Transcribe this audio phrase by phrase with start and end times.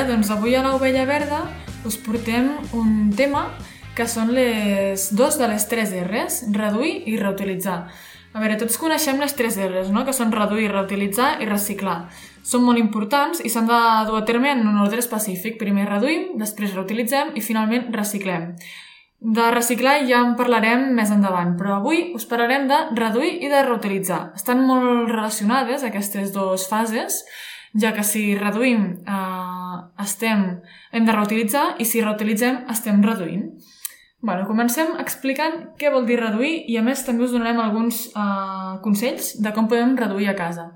[0.00, 0.08] Dia.
[0.08, 1.42] Doncs avui a l'Ovella Verda
[1.84, 3.42] us portem un tema
[3.92, 7.82] que són les dos de les tres R's, reduir i reutilitzar.
[8.32, 10.06] A veure, tots coneixem les tres R's, no?
[10.08, 11.98] que són reduir, reutilitzar i reciclar.
[12.40, 15.60] Són molt importants i s'han de dur a terme en un ordre específic.
[15.60, 18.54] Primer reduïm, després reutilitzem i finalment reciclem.
[19.20, 23.64] De reciclar ja en parlarem més endavant, però avui us parlarem de reduir i de
[23.68, 24.30] reutilitzar.
[24.40, 27.20] Estan molt relacionades aquestes dues fases,
[27.78, 30.46] ja que si reduïm eh, estem,
[30.92, 33.50] hem de reutilitzar i si reutilitzem estem reduint.
[34.20, 38.74] Bueno, comencem explicant què vol dir reduir i a més també us donarem alguns eh,
[38.84, 40.70] consells de com podem reduir a casa.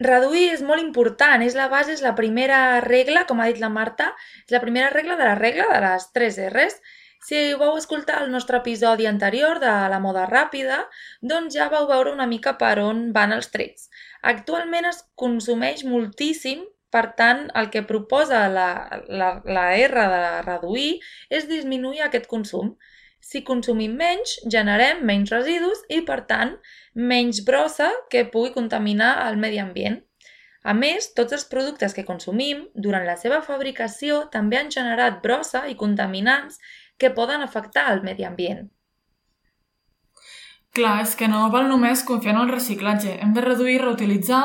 [0.00, 3.72] Reduir és molt important, és la base, és la primera regla, com ha dit la
[3.72, 4.10] Marta,
[4.44, 6.80] és la primera regla de la regla de les 3 R's.
[7.26, 10.76] Si vau escoltar el nostre episodi anterior de la moda ràpida,
[11.32, 13.88] doncs ja vau veure una mica per on van els trets.
[14.22, 16.62] Actualment es consumeix moltíssim,
[16.94, 18.68] per tant, el que proposa la,
[19.08, 20.92] la, la R de reduir
[21.40, 22.76] és disminuir aquest consum.
[23.18, 26.54] Si consumim menys, generem menys residus i, per tant,
[26.94, 29.98] menys brossa que pugui contaminar el medi ambient.
[30.66, 35.66] A més, tots els productes que consumim, durant la seva fabricació, també han generat brossa
[35.70, 36.58] i contaminants
[36.98, 38.66] que poden afectar el medi ambient.
[40.76, 43.14] Clar, és que no val només confiar en el reciclatge.
[43.22, 44.42] Hem de reduir i reutilitzar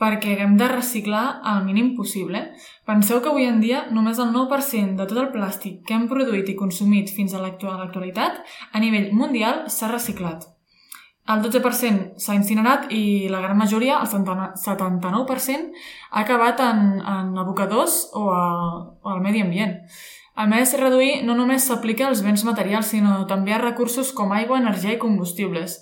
[0.00, 2.40] perquè hem de reciclar al mínim possible.
[2.88, 6.48] Penseu que avui en dia només el 9% de tot el plàstic que hem produït
[6.48, 8.40] i consumit fins a l'actualitat
[8.72, 10.48] a nivell mundial s'ha reciclat.
[11.30, 15.68] El 12% s'ha incinerat i la gran majoria, el 79%,
[16.10, 18.46] ha acabat en, en abocadors o, a,
[19.04, 19.76] o al medi ambient.
[20.40, 24.60] A més, reduir no només s'aplica als béns materials, sinó també a recursos com aigua,
[24.62, 25.74] energia i combustibles.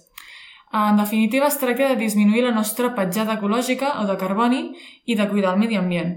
[0.75, 4.65] En definitiva, es tracta de disminuir la nostra petjada ecològica o de carboni
[5.07, 6.17] i de cuidar el medi ambient.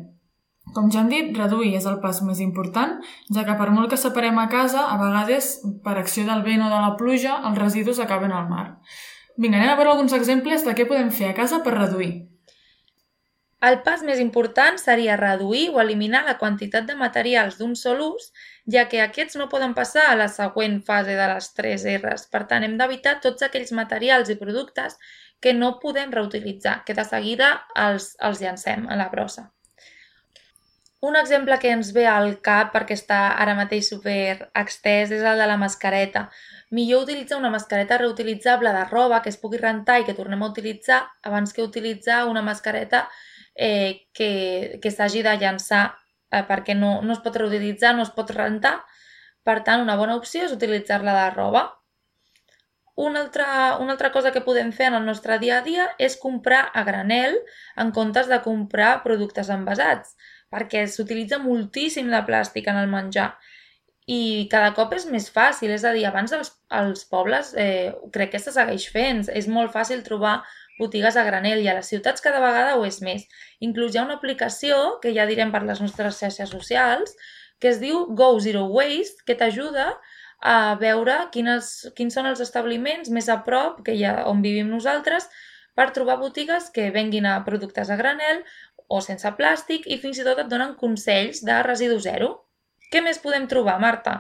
[0.73, 2.97] Com ja hem dit, reduir és el pas més important,
[3.35, 5.53] ja que per molt que separem a casa, a vegades,
[5.85, 8.65] per acció del vent o de la pluja, els residus acaben al mar.
[9.37, 12.30] Vinga, anem a veure alguns exemples de què podem fer a casa per reduir.
[13.67, 18.31] El pas més important seria reduir o eliminar la quantitat de materials d'un sol ús,
[18.75, 22.25] ja que aquests no poden passar a la següent fase de les 3 R's.
[22.33, 24.97] Per tant, hem d'evitar tots aquells materials i productes
[25.41, 27.53] que no podem reutilitzar, que de seguida
[27.85, 29.51] els, els llancem a la brossa.
[31.01, 35.37] Un exemple que ens ve al cap, perquè està ara mateix super extès, és el
[35.41, 36.29] de la mascareta
[36.71, 40.49] millor utilitzar una mascareta reutilitzable de roba que es pugui rentar i que tornem a
[40.53, 43.09] utilitzar abans que utilitzar una mascareta
[43.55, 45.83] eh, que, que s'hagi de llançar
[46.31, 48.79] eh, perquè no, no es pot reutilitzar, no es pot rentar.
[49.43, 51.63] Per tant, una bona opció és utilitzar-la de roba.
[53.01, 56.19] Una altra, una altra cosa que podem fer en el nostre dia a dia és
[56.19, 57.37] comprar a granel
[57.79, 60.13] en comptes de comprar productes envasats,
[60.51, 63.31] perquè s'utilitza moltíssim de plàstic en el menjar
[64.11, 68.33] i cada cop és més fàcil, és a dir, abans els, els pobles eh, crec
[68.33, 70.41] que se segueix fent, és molt fàcil trobar
[70.81, 73.27] botigues a granel i a les ciutats cada vegada ho és més.
[73.61, 77.13] Inclús hi ha una aplicació, que ja direm per les nostres xarxes socials,
[77.61, 79.91] que es diu Go Zero Waste, que t'ajuda
[80.41, 84.71] a veure quines, quins són els establiments més a prop que hi ha on vivim
[84.73, 85.29] nosaltres
[85.77, 88.41] per trobar botigues que venguin a productes a granel
[88.91, 92.33] o sense plàstic i fins i tot et donen consells de residu zero.
[92.91, 94.17] Què més podem trobar, Marta?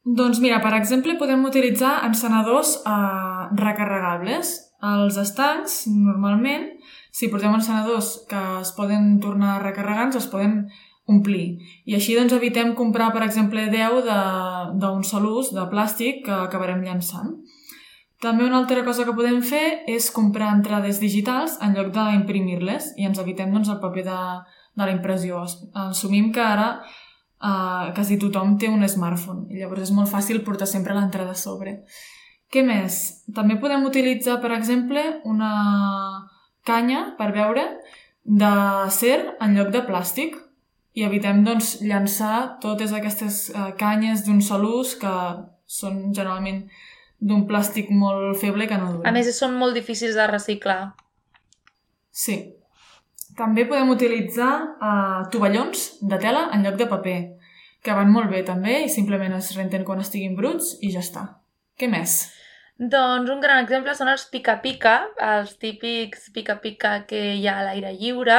[0.00, 4.56] Doncs mira, per exemple, podem utilitzar encenedors eh, recarregables.
[4.80, 6.70] Els estancs, normalment,
[7.12, 10.62] si portem encenedors que es poden tornar ens els podem
[11.10, 11.58] omplir.
[11.84, 14.06] I així doncs evitem comprar, per exemple, 10
[14.80, 17.34] d'un sol ús de plàstic que acabarem llançant.
[18.20, 23.08] També una altra cosa que podem fer és comprar entrades digitals en lloc d'imprimir-les i
[23.08, 24.18] ens evitem doncs, el paper de,
[24.76, 25.40] de la impressió.
[25.88, 30.68] Assumim que ara uh, quasi tothom té un smartphone i llavors és molt fàcil portar
[30.68, 31.78] sempre l'entrada a sobre.
[32.50, 32.98] Què més?
[33.34, 35.50] També podem utilitzar, per exemple, una
[36.66, 37.66] canya per beure
[38.24, 40.36] d'acer en lloc de plàstic
[40.98, 45.12] i evitem doncs, llançar totes aquestes uh, canyes d'un sol ús que
[45.70, 46.64] són generalment
[47.20, 49.08] d'un plàstic molt feble que no dura.
[49.08, 50.80] A més, són molt difícils de reciclar.
[52.10, 52.36] Sí,
[53.38, 57.18] també podem utilitzar uh, tovallons de tela en lloc de paper,
[57.84, 61.28] que van molt bé també i simplement es renten quan estiguin bruts i ja està.
[61.78, 62.18] Què més?
[62.80, 67.90] Doncs un gran exemple són els pica-pica, els típics pica-pica que hi ha a l'aire
[67.92, 68.38] lliure,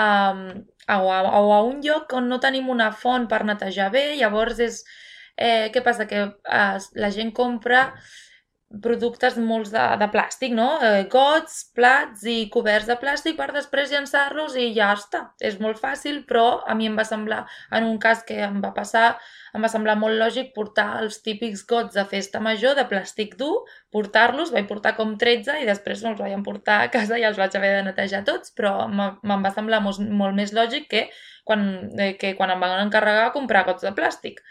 [0.00, 0.40] um,
[0.88, 4.62] o, a, o a un lloc on no tenim una font per netejar bé, llavors
[4.64, 4.80] és...
[5.36, 6.08] Eh, què passa?
[6.10, 7.84] Que eh, la gent compra
[8.68, 10.66] productes molts de, de plàstic, no?
[10.84, 15.22] Eh, gots, plats i coberts de plàstic per després llançar-los i ja està.
[15.40, 18.74] És molt fàcil, però a mi em va semblar, en un cas que em va
[18.76, 19.14] passar,
[19.56, 23.64] em va semblar molt lògic portar els típics gots de festa major de plàstic dur,
[23.94, 27.56] portar-los, vaig portar com 13 i després me'ls vaig portar a casa i els vaig
[27.56, 31.06] haver de netejar tots, però me'n va semblar molt, molt més lògic que
[31.48, 34.44] quan, eh, que quan em van encarregar comprar gots de plàstic.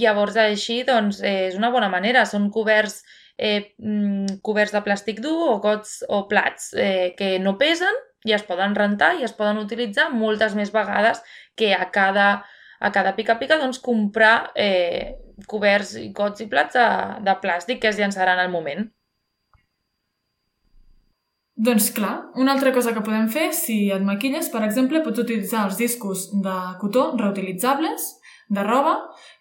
[0.00, 2.24] Llavors, així, doncs, eh, és una bona manera.
[2.24, 3.02] Són coberts,
[3.42, 7.98] eh, mm, coberts de plàstic dur o gots o plats eh, que no pesen
[8.28, 11.22] i es poden rentar i es poden utilitzar moltes més vegades
[11.58, 12.28] que a cada,
[12.78, 15.18] a cada pica-pica doncs, comprar eh,
[15.50, 16.88] coberts, i gots i plats de,
[17.26, 18.86] de plàstic que es llançaran al moment.
[21.62, 25.66] Doncs clar, una altra cosa que podem fer, si et maquilles, per exemple, pots utilitzar
[25.66, 28.06] els discos de cotó reutilitzables
[28.48, 28.94] de roba,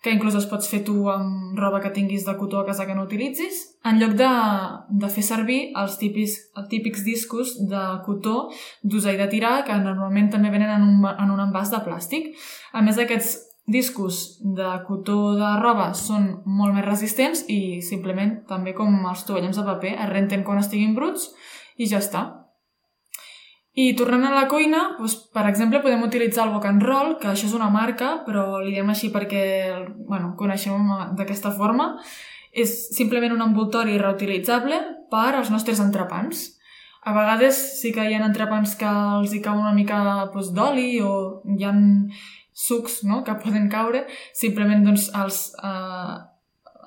[0.03, 2.95] que inclús els pots fer tu amb roba que tinguis de cotó a casa que
[2.95, 4.31] no utilitzis, en lloc de,
[5.03, 8.49] de fer servir els típics, els típics discos de cotó
[8.83, 12.31] d'usar i de tirar, que normalment també venen en un, en un envàs de plàstic.
[12.73, 13.39] A més, aquests
[13.71, 19.57] discos de cotó de roba són molt més resistents i simplement, també com els tovallons
[19.57, 21.29] de paper, es renten quan estiguin bruts
[21.77, 22.40] i ja està.
[23.81, 27.29] I tornant a la cuina, doncs, per exemple, podem utilitzar el Boc and Roll, que
[27.31, 29.43] això és una marca, però li diem així perquè
[30.09, 31.95] bueno, coneixem d'aquesta forma.
[32.51, 34.81] És simplement un envoltori reutilitzable
[35.11, 36.49] per als nostres entrepans.
[37.07, 40.01] A vegades sí que hi ha entrepans que els hi cau una mica
[40.33, 41.73] doncs, d'oli o hi ha
[42.51, 43.23] sucs no?
[43.23, 44.03] que poden caure.
[44.37, 46.15] Simplement doncs, els, eh,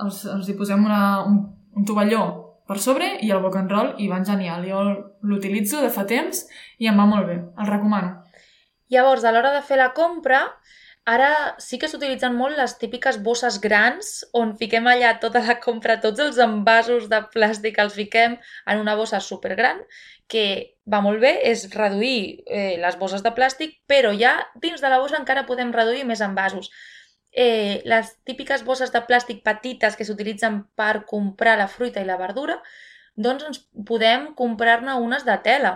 [0.04, 1.40] els, els hi posem una, un,
[1.74, 4.64] un tovalló per sobre i el boc and roll i van genial.
[4.68, 4.84] Jo
[5.26, 6.46] l'utilitzo de fa temps
[6.78, 7.40] i em va molt bé.
[7.60, 8.16] El recomano.
[8.92, 10.40] Llavors, a l'hora de fer la compra,
[11.04, 11.30] ara
[11.60, 16.20] sí que s'utilitzen molt les típiques bosses grans on fiquem allà tota la compra, tots
[16.24, 19.82] els envasos de plàstic els fiquem en una bossa supergran
[20.28, 20.44] que
[20.88, 25.00] va molt bé, és reduir eh, les bosses de plàstic, però ja dins de la
[25.02, 26.70] bossa encara podem reduir més envasos
[27.34, 32.18] eh, les típiques bosses de plàstic petites que s'utilitzen per comprar la fruita i la
[32.20, 32.60] verdura,
[33.16, 35.74] doncs ens podem comprar-ne unes de tela.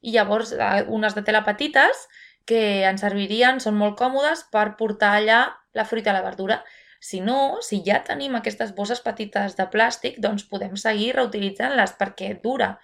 [0.00, 2.06] I llavors, eh, unes de tela petites
[2.48, 5.40] que ens servirien, són molt còmodes per portar allà
[5.74, 6.62] la fruita i la verdura.
[7.00, 12.34] Si no, si ja tenim aquestes bosses petites de plàstic, doncs podem seguir reutilitzant-les perquè
[12.42, 12.76] dura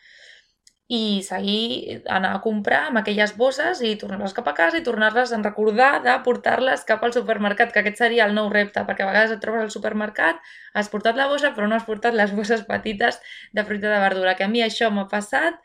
[0.92, 5.32] i seguir, anar a comprar amb aquelles bosses i tornar-les cap a casa i tornar-les
[5.32, 9.08] a recordar de portar-les cap al supermercat, que aquest seria el nou repte, perquè a
[9.08, 10.42] vegades et trobes al supermercat,
[10.74, 13.20] has portat la bossa però no has portat les bosses petites
[13.52, 15.56] de fruita de verdura, que a mi això m'ha passat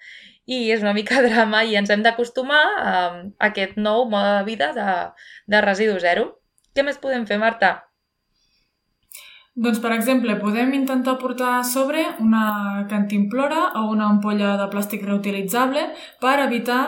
[0.47, 2.95] i és una mica drama i ens hem d'acostumar a
[3.51, 4.89] aquest nou mode de vida de,
[5.51, 6.29] de residu zero.
[6.73, 7.88] Què més podem fer, Marta?
[9.59, 15.01] Doncs, per exemple, podem intentar portar a sobre una cantimplora o una ampolla de plàstic
[15.03, 15.81] reutilitzable
[16.21, 16.83] per evitar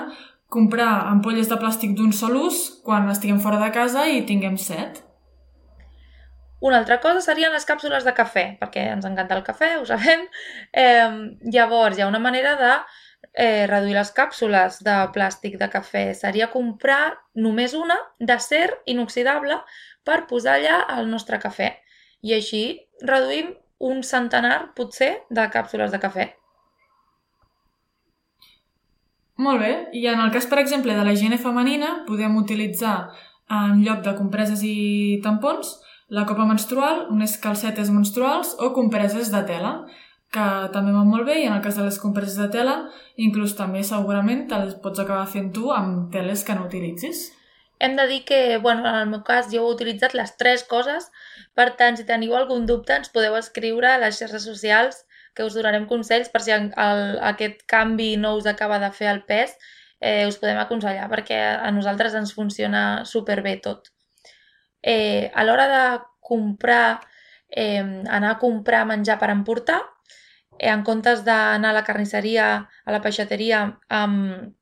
[0.55, 5.01] comprar ampolles de plàstic d'un sol ús quan estiguem fora de casa i tinguem set.
[6.63, 10.23] Una altra cosa serien les càpsules de cafè, perquè ens encanta el cafè, ho sabem.
[10.71, 11.11] Eh,
[11.51, 12.73] llavors, hi ha una manera de
[13.33, 16.07] eh, reduir les càpsules de plàstic de cafè.
[16.15, 19.59] Seria comprar només una d'acer inoxidable
[20.07, 21.73] per posar allà el nostre cafè
[22.21, 22.63] i així
[23.01, 26.27] reduïm un centenar, potser, de càpsules de cafè.
[29.41, 29.71] Molt bé.
[29.97, 33.09] I en el cas, per exemple, de la higiene femenina, podem utilitzar
[33.51, 35.73] en lloc de compreses i tampons
[36.11, 39.73] la copa menstrual, unes calcetes menstruals o compreses de tela,
[40.31, 42.75] que també van molt bé i en el cas de les compreses de tela,
[43.19, 47.29] inclús també segurament te les pots acabar fent tu amb teles que no utilitzis.
[47.81, 51.07] Hem de dir que, bueno, en el meu cas, jo he utilitzat les tres coses,
[51.57, 54.99] per tant, si teniu algun dubte, ens podeu escriure a les xarxes socials
[55.33, 56.67] que us donarem consells per si el,
[57.31, 59.55] aquest canvi no us acaba de fer el pes,
[59.97, 62.83] eh, us podem aconsellar perquè a nosaltres ens funciona
[63.15, 63.89] superbé tot.
[64.81, 65.83] Eh, a l'hora de
[66.21, 67.01] comprar,
[67.49, 69.81] eh, anar a comprar menjar per emportar,
[70.59, 72.47] eh, en comptes d'anar a la carnisseria,
[72.85, 74.53] a la peixateria amb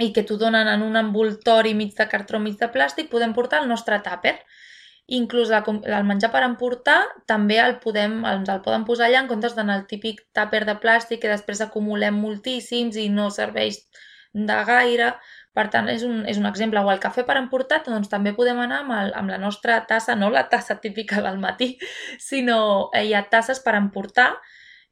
[0.00, 3.62] i que t'ho donen en un envoltori mig de cartró, mig de plàstic, podem portar
[3.62, 4.36] el nostre tàper.
[5.16, 6.98] Inclús el menjar per emportar
[7.30, 10.74] també el podem, ens el poden posar allà en comptes d'anar al típic tàper de
[10.82, 13.84] plàstic que després acumulem moltíssims i no serveix
[14.34, 15.14] de gaire.
[15.56, 16.82] Per tant, és un, és un exemple.
[16.84, 20.18] O el cafè per emportar, doncs també podem anar amb, el, amb la nostra tassa,
[20.18, 21.70] no la tassa típica del matí,
[22.28, 24.34] sinó eh, hi ha tasses per emportar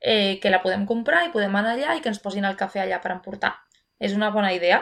[0.00, 2.86] eh, que la podem comprar i podem anar allà i que ens posin el cafè
[2.86, 3.52] allà per emportar.
[4.00, 4.80] És una bona idea.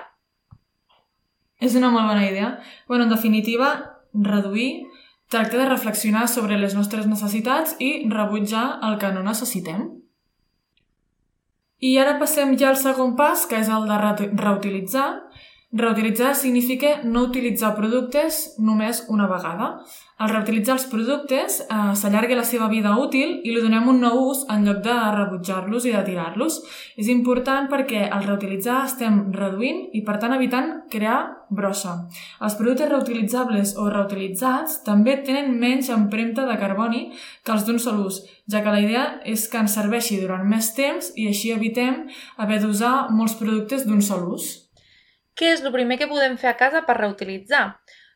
[1.63, 2.59] És una molt bona idea.
[2.89, 4.89] bueno, en definitiva, reduir
[5.29, 9.87] tracta de reflexionar sobre les nostres necessitats i rebutjar el que no necessitem.
[11.81, 13.97] I ara passem ja al segon pas, que és el de
[14.37, 15.22] reutilitzar.
[15.73, 19.69] Reutilitzar significa no utilitzar productes només una vegada.
[20.21, 24.19] Al reutilitzar els productes eh, s'allarga la seva vida útil i li donem un nou
[24.27, 26.59] ús en lloc de rebutjar-los i de tirar-los.
[27.01, 31.95] És important perquè al reutilitzar estem reduint i per tant evitant crear brossa.
[32.45, 38.03] Els productes reutilitzables o reutilitzats també tenen menys empremta de carboni que els d'un sol
[38.11, 42.05] ús, ja que la idea és que ens serveixi durant més temps i així evitem
[42.37, 44.62] haver d'usar molts productes d'un sol ús.
[45.39, 47.65] Què és el primer que podem fer a casa per reutilitzar?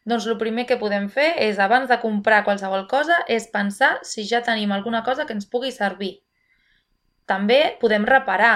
[0.06, 4.26] Doncs el primer que podem fer és, abans de comprar qualsevol cosa, és pensar si
[4.28, 6.12] ja tenim alguna cosa que ens pugui servir.
[7.26, 8.54] També podem reparar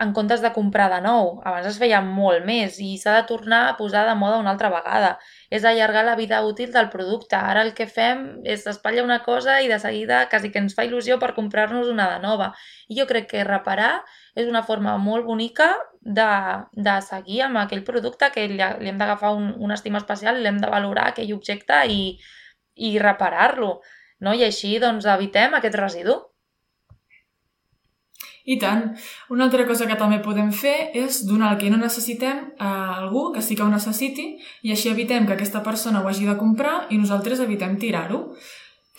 [0.00, 1.34] en comptes de comprar de nou.
[1.44, 4.70] Abans es feia molt més i s'ha de tornar a posar de moda una altra
[4.72, 5.18] vegada.
[5.50, 7.34] És allargar la vida útil del producte.
[7.36, 10.86] Ara el que fem és espatlla una cosa i de seguida quasi que ens fa
[10.86, 12.52] il·lusió per comprar-nos una de nova.
[12.88, 13.92] I jo crec que reparar
[14.38, 16.30] és una forma molt bonica de,
[16.72, 20.62] de seguir amb aquell producte que li, li hem d'agafar un, una estima especial, l'hem
[20.62, 22.02] de valorar aquell objecte i,
[22.76, 23.80] i reparar-lo.
[24.20, 24.34] No?
[24.34, 26.20] I així doncs, evitem aquest residu.
[28.44, 28.94] I tant.
[29.28, 33.30] Una altra cosa que també podem fer és donar el que no necessitem a algú
[33.34, 34.32] que sí que ho necessiti
[34.62, 38.24] i així evitem que aquesta persona ho hagi de comprar i nosaltres evitem tirar-ho.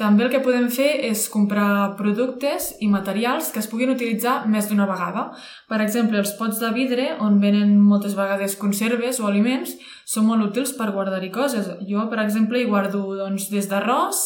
[0.01, 4.69] També el que podem fer és comprar productes i materials que es puguin utilitzar més
[4.69, 5.27] d'una vegada.
[5.69, 9.75] Per exemple, els pots de vidre, on venen moltes vegades conserves o aliments,
[10.07, 11.69] són molt útils per guardar-hi coses.
[11.89, 14.24] Jo, per exemple, hi guardo doncs, des d'arròs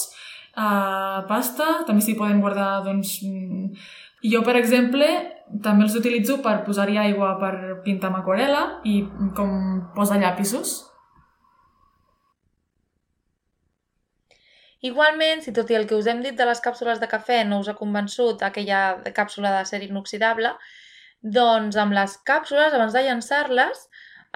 [0.56, 3.18] a pasta, també s'hi poden guardar doncs,
[4.32, 5.08] jo, per exemple,
[5.64, 7.54] també els utilitzo per posar-hi aigua per
[7.86, 9.02] pintar amb aquarela i
[9.38, 9.52] com
[9.96, 10.76] posar llapisos.
[14.86, 17.62] Igualment, si tot i el que us hem dit de les càpsules de cafè no
[17.64, 18.82] us ha convençut aquella
[19.18, 20.52] càpsula de ser inoxidable,
[21.38, 23.88] doncs amb les càpsules, abans de llançar-les,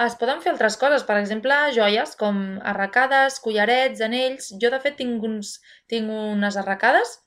[0.05, 2.37] es poden fer altres coses, per exemple, joies com
[2.73, 4.53] arracades, collarets, anells...
[4.61, 5.57] Jo, de fet, tinc, uns,
[5.91, 7.17] tinc unes arracades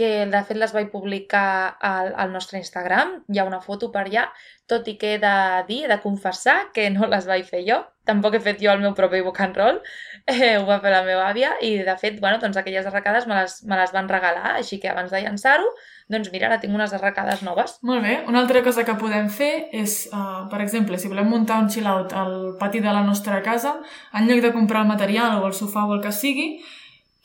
[0.00, 4.06] que de fet les vaig publicar al, al nostre Instagram, hi ha una foto per
[4.06, 4.30] allà,
[4.70, 5.32] tot i que he de
[5.68, 7.76] dir, he de confessar que no les vaig fer jo,
[8.08, 9.82] tampoc he fet jo el meu propi book and roll,
[10.32, 13.36] eh, ho va fer la meva àvia i de fet, bueno, doncs aquelles arracades me
[13.42, 15.68] les, me les van regalar, així que abans de llançar-ho,
[16.10, 17.76] doncs mira, ara tinc unes arracades noves.
[17.86, 21.60] Molt bé, una altra cosa que podem fer és, uh, per exemple, si volem muntar
[21.60, 23.76] un chill-out al pati de la nostra casa,
[24.16, 26.54] en lloc de comprar el material o el sofà o el que sigui,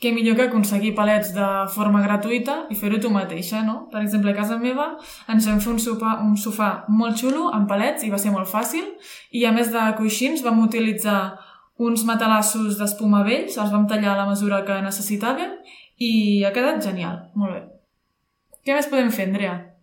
[0.02, 3.86] què millor que aconseguir palets de forma gratuïta i fer-ho tu mateixa, no?
[3.92, 4.90] Per exemple, a casa meva
[5.32, 8.50] ens vam fer un sofà, un sofà molt xulo amb palets i va ser molt
[8.50, 8.84] fàcil
[9.32, 11.20] i a més de coixins vam utilitzar
[11.78, 15.56] uns matalassos d'espuma vells, els vam tallar a la mesura que necessitàvem
[16.00, 17.64] i ha quedat genial, molt bé.
[18.64, 19.75] Què més podem fer, Andrea?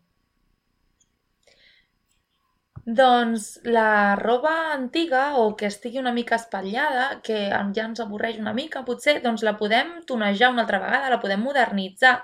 [2.85, 7.37] Doncs la roba antiga o que estigui una mica espatllada, que
[7.77, 11.39] ja ens avorreix una mica, potser, doncs la podem tonejar una altra vegada, la podem
[11.47, 12.17] modernitzar.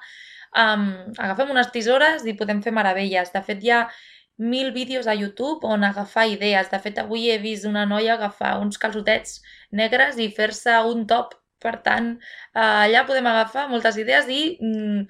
[0.63, 0.83] Um,
[1.15, 3.31] agafem unes tisores i podem fer meravelles.
[3.31, 3.85] De fet, hi ha
[4.51, 6.67] mil vídeos a YouTube on agafar idees.
[6.73, 9.39] De fet, avui he vist una noia agafar uns calçotets
[9.71, 11.37] negres i fer-se un top.
[11.59, 12.13] Per tant,
[12.55, 15.01] eh, allà podem agafar moltes idees i, mm,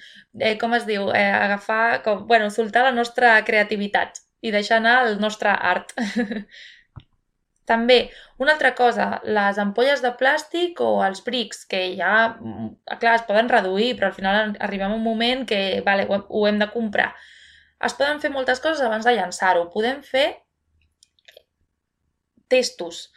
[0.42, 4.98] eh, com es diu, eh, agafar, com, bueno, soltar la nostra creativitat i deixar anar
[5.08, 5.94] el nostre art.
[7.70, 8.00] També,
[8.42, 13.26] una altra cosa, les ampolles de plàstic o els brics, que ja, mm, clar, es
[13.28, 17.12] poden reduir, però al final arribem a un moment que, vale, ho, hem de comprar.
[17.86, 19.68] Es poden fer moltes coses abans de llançar-ho.
[19.76, 20.26] Podem fer
[22.50, 23.10] testos.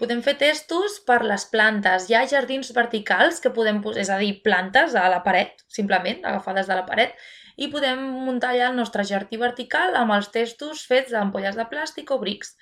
[0.00, 2.08] Podem fer testos per les plantes.
[2.10, 6.24] Hi ha jardins verticals que podem posar, és a dir, plantes a la paret, simplement,
[6.24, 7.14] agafades de la paret,
[7.60, 12.12] i podem muntar allà el nostre jardí vertical amb els testos fets d'ampolles de plàstic
[12.14, 12.54] o brics.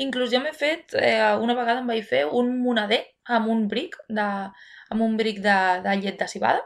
[0.00, 3.02] Inclús jo m'he fet, eh, una vegada em vaig fer un monader
[3.36, 4.28] amb un bric de,
[4.92, 6.64] amb un bric de, de llet de cibada.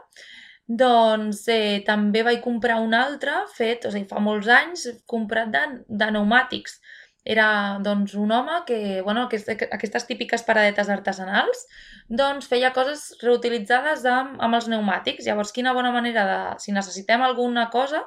[0.81, 5.63] Doncs eh, també vaig comprar un altre fet, o sigui, fa molts anys, comprat de,
[5.87, 6.79] de pneumàtics
[7.23, 11.65] era doncs, un home que, bueno, aquestes típiques paradetes artesanals,
[12.09, 15.27] doncs feia coses reutilitzades amb, amb els pneumàtics.
[15.27, 18.03] Llavors, quina bona manera de, si necessitem alguna cosa,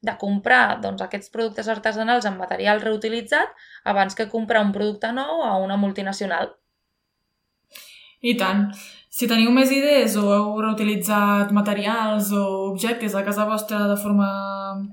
[0.00, 3.50] de comprar doncs, aquests productes artesanals amb material reutilitzat
[3.84, 6.52] abans que comprar un producte nou a una multinacional.
[8.20, 8.68] I tant.
[9.08, 14.28] Si teniu més idees o heu reutilitzat materials o objectes a casa vostra de forma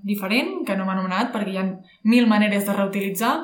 [0.07, 1.65] diferent, que no m'ha anomenat perquè hi ha
[2.07, 3.35] mil maneres de reutilitzar,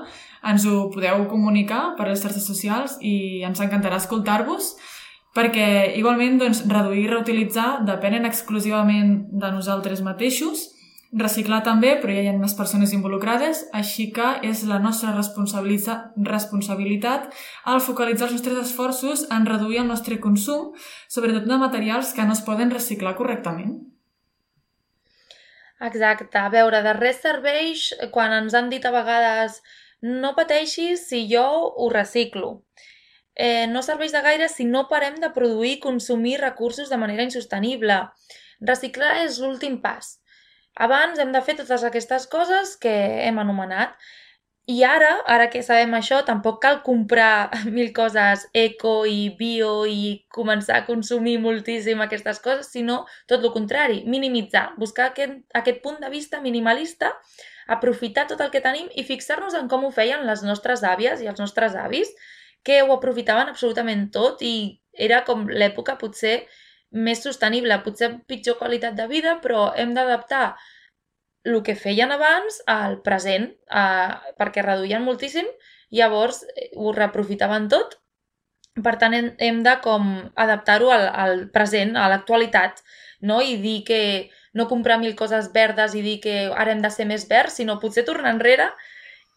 [0.47, 4.73] ens ho podeu comunicar per les xarxes socials i ens encantarà escoltar-vos
[5.35, 5.67] perquè
[5.99, 10.69] igualment doncs, reduir i reutilitzar depenen exclusivament de nosaltres mateixos
[11.11, 17.33] reciclar també, però ja hi ha més persones involucrades, així que és la nostra responsabilitat
[17.65, 20.71] al focalitzar els nostres esforços en reduir el nostre consum,
[21.09, 23.81] sobretot de materials que no es poden reciclar correctament.
[25.81, 26.37] Exacte.
[26.37, 29.59] A veure, de res serveix quan ens han dit a vegades
[30.01, 31.43] no pateixis si jo
[31.75, 32.61] ho reciclo.
[33.35, 37.25] Eh, no serveix de gaire si no parem de produir i consumir recursos de manera
[37.25, 37.97] insostenible.
[38.61, 40.20] Reciclar és l'últim pas.
[40.75, 42.93] Abans hem de fer totes aquestes coses que
[43.27, 43.95] hem anomenat.
[44.71, 50.21] I ara, ara que sabem això, tampoc cal comprar mil coses eco i bio i
[50.31, 55.99] començar a consumir moltíssim aquestes coses, sinó tot el contrari, minimitzar, buscar aquest, aquest punt
[55.99, 57.11] de vista minimalista,
[57.67, 61.27] aprofitar tot el que tenim i fixar-nos en com ho feien les nostres àvies i
[61.27, 62.13] els nostres avis,
[62.63, 64.55] que ho aprofitaven absolutament tot i
[64.93, 66.43] era com l'època potser
[66.91, 70.55] més sostenible, potser pitjor qualitat de vida, però hem d'adaptar
[71.43, 75.47] el que feien abans al present, eh, perquè reduïen moltíssim,
[75.89, 77.97] llavors eh, ho reprofitaven tot.
[78.83, 82.83] Per tant, hem, hem de com adaptar-ho al, al present, a l'actualitat,
[83.21, 83.41] no?
[83.41, 84.01] i dir que
[84.53, 87.79] no comprar mil coses verdes i dir que ara hem de ser més verds, sinó
[87.79, 88.69] potser tornar enrere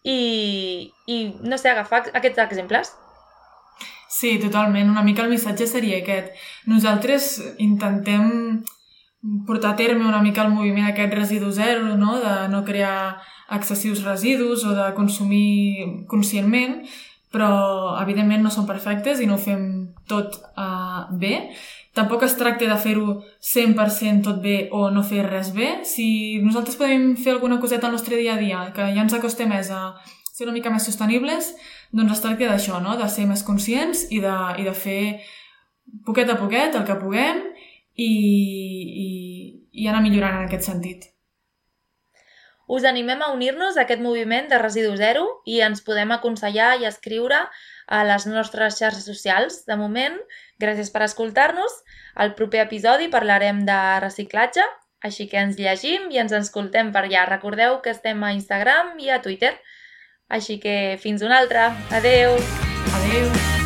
[0.03, 2.93] i, i no sé, agafar aquests exemples.
[4.15, 4.91] Sí, totalment.
[4.91, 6.37] Una mica el missatge seria aquest.
[6.71, 8.63] Nosaltres intentem
[9.47, 12.21] portar a terme una mica el moviment aquest residu zero, no?
[12.23, 13.19] de no crear
[13.51, 16.85] excessius residus o de consumir conscientment,
[17.35, 19.65] però evidentment no són perfectes i no ho fem
[20.07, 21.51] tot uh, bé.
[21.99, 25.81] Tampoc es tracta de fer-ho 100% tot bé o no fer res bé.
[25.83, 29.51] Si nosaltres podem fer alguna coseta al nostre dia a dia que ja ens acosta
[29.51, 29.89] més a
[30.35, 31.53] ser una mica més sostenibles,
[31.95, 32.99] doncs es tracta d'això, no?
[33.01, 35.01] de ser més conscients i de, i de fer
[36.07, 37.43] poquet a poquet el que puguem
[37.95, 39.09] i, i,
[39.73, 41.11] i anar millorant en aquest sentit.
[42.67, 46.87] Us animem a unir-nos a aquest moviment de residu zero i ens podem aconsellar i
[46.89, 47.43] escriure
[47.87, 49.61] a les nostres xarxes socials.
[49.69, 50.17] De moment,
[50.61, 51.77] gràcies per escoltar-nos.
[52.17, 54.65] Al proper episodi parlarem de reciclatge,
[55.05, 57.27] així que ens llegim i ens escoltem per allà.
[57.29, 59.53] Recordeu que estem a Instagram i a Twitter.
[60.35, 61.69] Així que fins una altra.
[61.95, 62.35] Adeu!
[62.99, 63.64] Adeu!